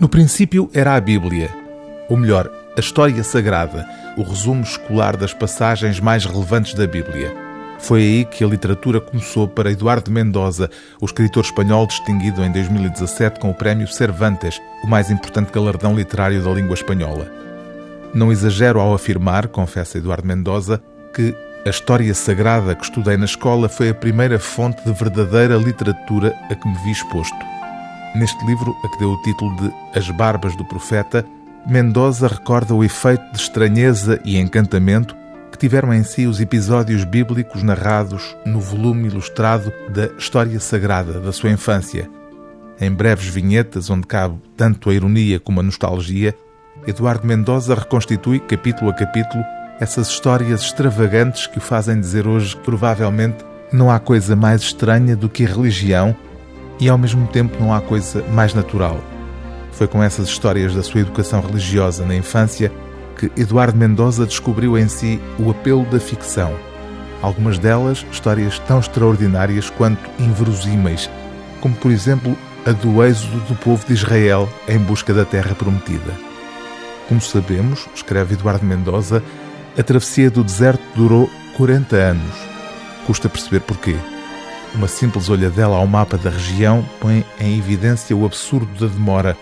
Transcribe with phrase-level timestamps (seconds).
[0.00, 1.50] No princípio era a Bíblia,
[2.08, 3.84] ou melhor, a história sagrada,
[4.16, 7.34] o resumo escolar das passagens mais relevantes da Bíblia.
[7.80, 13.40] Foi aí que a literatura começou para Eduardo Mendoza, o escritor espanhol distinguido em 2017
[13.40, 17.28] com o Prémio Cervantes, o mais importante galardão literário da língua espanhola.
[18.14, 20.80] Não exagero ao afirmar, confessa Eduardo Mendoza,
[21.12, 21.34] que
[21.66, 26.54] a história sagrada que estudei na escola foi a primeira fonte de verdadeira literatura a
[26.54, 27.57] que me vi exposto.
[28.14, 31.24] Neste livro, a que deu o título de As Barbas do Profeta,
[31.66, 35.14] Mendoza recorda o efeito de estranheza e encantamento
[35.52, 41.32] que tiveram em si os episódios bíblicos narrados no volume ilustrado da História Sagrada da
[41.32, 42.08] sua infância.
[42.80, 46.34] Em breves vinhetas, onde cabe tanto a ironia como a nostalgia,
[46.86, 49.44] Eduardo Mendoza reconstitui, capítulo a capítulo,
[49.78, 55.14] essas histórias extravagantes que o fazem dizer hoje que provavelmente não há coisa mais estranha
[55.14, 56.16] do que a religião
[56.80, 59.00] e ao mesmo tempo não há coisa mais natural.
[59.72, 62.72] Foi com essas histórias da sua educação religiosa na infância
[63.16, 66.54] que Eduardo Mendoza descobriu em si o apelo da ficção.
[67.20, 71.10] Algumas delas histórias tão extraordinárias quanto inverosímeis,
[71.60, 76.12] como por exemplo a do êxodo do povo de Israel em busca da terra prometida.
[77.08, 79.22] Como sabemos, escreve Eduardo Mendoza,
[79.76, 82.36] a travessia do deserto durou 40 anos.
[83.06, 83.96] Custa perceber porquê.
[84.74, 89.36] Uma simples olhadela ao mapa da região põe em evidência o absurdo da demora.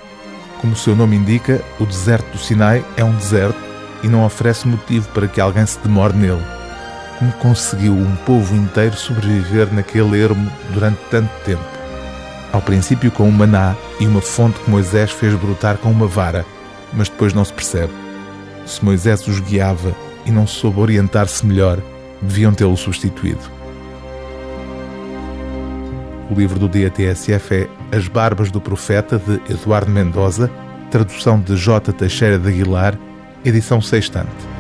[0.61, 3.59] Como o seu nome indica, o deserto do Sinai é um deserto
[4.03, 6.43] e não oferece motivo para que alguém se demore nele.
[7.19, 11.65] Como conseguiu um povo inteiro sobreviver naquele ermo durante tanto tempo?
[12.53, 16.45] Ao princípio com um maná e uma fonte que Moisés fez brotar com uma vara,
[16.93, 17.93] mas depois não se percebe.
[18.65, 21.79] Se Moisés os guiava e não soube orientar-se melhor,
[22.23, 23.57] deviam tê-lo substituído.
[26.29, 30.51] O livro do dia TSF é As Barbas do Profeta, de Eduardo Mendoza,
[30.91, 31.93] tradução de J.
[31.93, 32.99] Teixeira de Aguilar,
[33.45, 34.56] edição sextante.